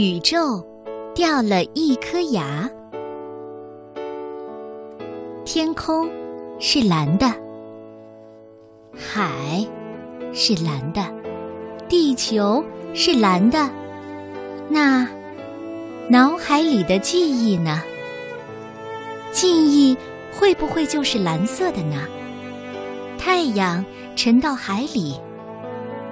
[0.00, 0.64] 宇宙
[1.12, 2.70] 掉了一颗牙。
[5.44, 6.08] 天空
[6.60, 7.26] 是蓝的，
[8.94, 9.66] 海
[10.32, 11.04] 是蓝的，
[11.88, 12.64] 地球
[12.94, 13.68] 是蓝的。
[14.68, 15.04] 那
[16.08, 17.82] 脑海里的记忆呢？
[19.32, 19.96] 记忆
[20.32, 22.06] 会不会就是蓝色的呢？
[23.18, 23.84] 太阳
[24.14, 25.20] 沉到海里，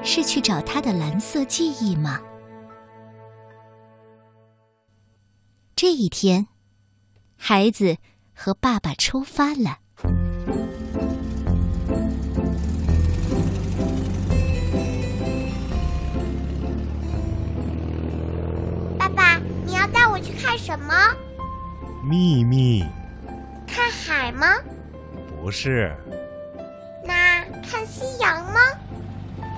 [0.02, 2.20] 是去找它的蓝色记忆吗？
[5.76, 6.46] 这一天，
[7.36, 7.98] 孩子
[8.34, 9.76] 和爸爸出发了。
[18.98, 20.94] 爸爸，你要带我去看什么？
[22.02, 22.82] 秘密？
[23.66, 24.46] 看海吗？
[25.42, 25.94] 不是。
[27.04, 28.60] 那看夕阳吗？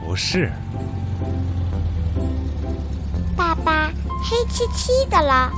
[0.05, 0.51] 不是。
[3.37, 5.53] 爸爸，黑漆漆的了。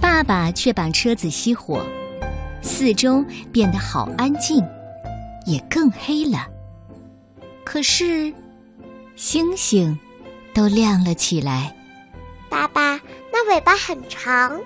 [0.00, 1.84] 爸爸却把车子熄火，
[2.62, 4.64] 四周变得好安静，
[5.46, 6.46] 也更黑了。
[7.64, 8.32] 可是，
[9.16, 9.98] 星星
[10.54, 11.74] 都亮了起来。
[12.48, 12.96] 爸爸，
[13.32, 14.60] 那尾巴很长，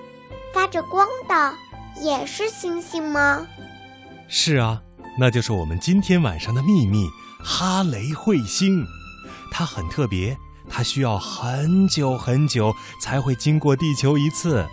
[0.55, 1.55] 发着光的，
[2.03, 3.47] 也是星星吗？
[4.29, 4.81] 是啊，
[5.19, 7.09] 那就是我们今天晚上的秘密——
[7.43, 8.87] 哈雷彗星。
[9.51, 10.37] 它很特别，
[10.69, 14.67] 它需要很久很久才会经过地球一次。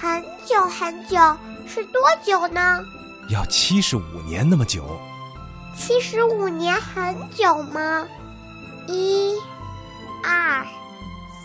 [0.00, 1.18] 很久很久
[1.68, 2.82] 是多久呢？
[3.28, 4.98] 要七十五年那么久。
[5.76, 8.08] 七十五年很久吗？
[8.88, 9.34] 一、
[10.24, 10.66] 二、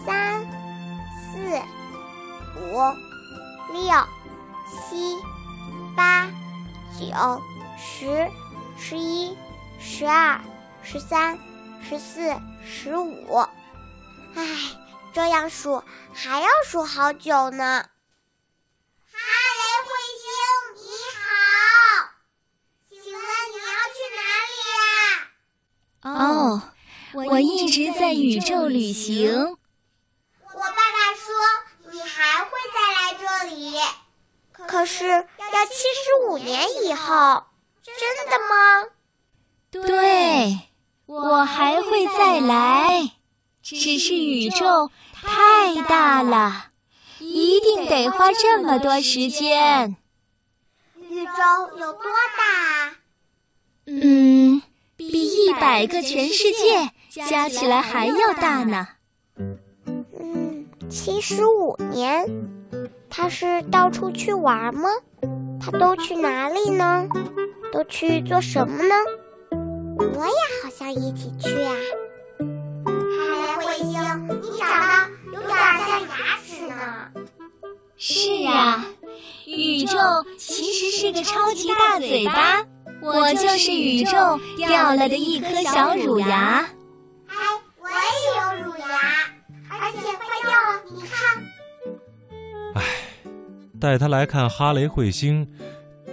[0.05, 0.47] 三、
[1.33, 1.59] 四、
[2.61, 2.77] 五、
[3.73, 4.07] 六、
[4.71, 5.17] 七、
[5.93, 6.25] 八、
[6.97, 7.41] 九、
[7.77, 8.31] 十、
[8.79, 9.35] 十一、
[9.81, 10.39] 十二、
[10.81, 11.37] 十三、
[11.81, 12.33] 十四、
[12.65, 13.35] 十五。
[14.33, 14.45] 唉，
[15.11, 15.83] 这样数
[16.13, 17.83] 还要数好久呢。
[27.35, 29.29] 我一直在宇宙旅行。
[29.29, 29.57] 我
[30.53, 33.73] 爸爸说你还会再来这里，
[34.53, 37.44] 可是要七十五年以后，
[37.84, 37.94] 真
[38.29, 38.88] 的吗？
[39.69, 40.62] 对，
[41.07, 43.12] 我还会再来，
[43.62, 46.68] 只是宇宙太大了，
[47.19, 49.97] 一定得花这么多时间。
[51.09, 52.01] 宇宙有多
[52.38, 52.95] 大？
[53.88, 54.62] 嗯。
[54.97, 56.90] 比一百个全世界
[57.23, 58.87] 加起来还要大呢。
[59.37, 62.25] 嗯，七十五年，
[63.09, 64.89] 他是到处去玩吗？
[65.61, 67.07] 他都去哪里呢？
[67.71, 68.95] 都去做什么呢？
[69.97, 71.73] 我也好想一起去啊！
[72.77, 73.87] 哈雷彗星，
[74.41, 76.75] 你长得有点像牙齿呢。
[77.95, 78.85] 是啊，
[79.45, 79.97] 宇宙
[80.37, 82.65] 其实是个超级大嘴巴。
[83.01, 86.67] 我就是宇宙掉了的一颗小乳牙。
[93.80, 95.47] 带他来看哈雷彗星，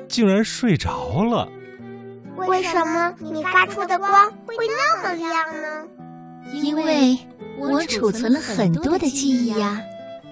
[0.09, 1.49] 竟然睡着了。
[2.37, 5.87] 为什么你发出的光会那么亮呢？
[6.53, 7.17] 因为
[7.59, 9.81] 我储存了很多的记忆呀。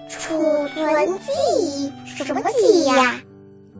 [0.09, 1.91] 储存记忆？
[2.05, 3.21] 什么记忆呀？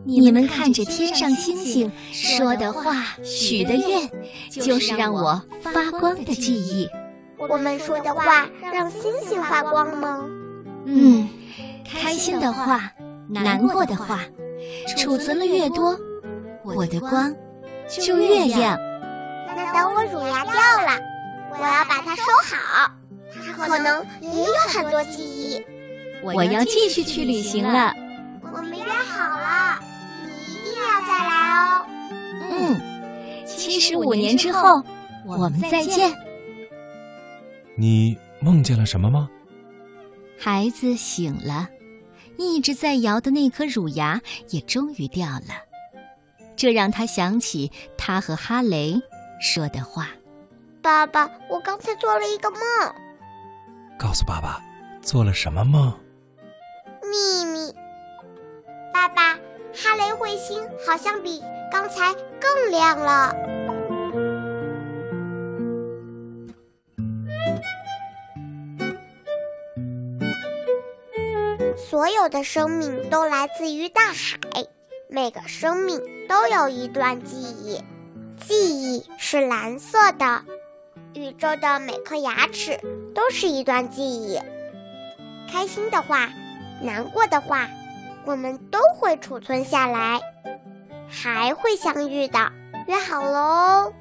[0.04, 4.10] 你们看着天上星星说的话、许的愿，
[4.50, 6.88] 就是让我发光的记忆。
[7.36, 10.24] 我们说的话让星星发光吗？
[10.86, 11.28] 嗯，
[11.84, 12.90] 开心的话、
[13.28, 14.20] 难过的话，
[14.96, 15.98] 储存了越多，
[16.64, 17.34] 我的光
[17.88, 18.78] 就越亮。
[19.54, 21.00] 那等我乳牙掉了，
[21.50, 22.92] 我要把它收好。
[23.44, 25.64] 它可能也有很多记忆。
[26.22, 27.92] 我要继续去旅行了。
[28.42, 29.80] 我们约好了。
[30.24, 31.32] 你一定要再来
[31.66, 31.86] 哦。
[32.50, 34.82] 嗯，七十五年之后，
[35.26, 36.12] 我们再见。
[37.76, 39.28] 你梦见了什么吗？
[40.38, 41.68] 孩子醒了，
[42.38, 44.20] 一直在摇的那颗乳牙
[44.50, 45.54] 也终于掉了，
[46.56, 49.00] 这让他想起他和哈雷
[49.40, 50.08] 说的话。
[50.80, 52.60] 爸爸，我刚才做了一个梦。
[53.98, 54.60] 告诉爸爸，
[55.00, 55.92] 做了什么梦？
[57.02, 57.72] 秘密。
[58.92, 59.38] 爸爸。
[59.74, 63.34] 哈雷彗星好像比刚才更亮了。
[71.92, 74.64] 所有的生命都来自于大海，
[75.10, 77.84] 每个生命都有一段记忆，
[78.40, 80.42] 记忆是蓝色的。
[81.12, 82.80] 宇宙的每颗牙齿
[83.14, 84.40] 都是一段记忆，
[85.52, 86.30] 开心的话、
[86.80, 87.68] 难过的话，
[88.24, 90.18] 我们都会储存下来，
[91.06, 92.38] 还会相遇的。
[92.86, 93.92] 约好喽，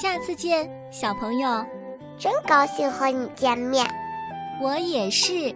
[0.00, 1.66] 下次见，小朋友。
[2.16, 3.92] 真高兴和你见面，
[4.62, 5.52] 我也是。